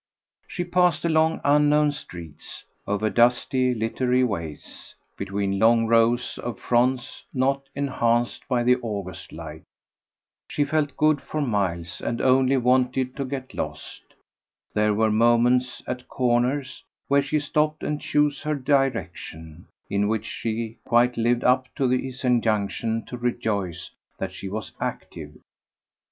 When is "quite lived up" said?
20.83-21.67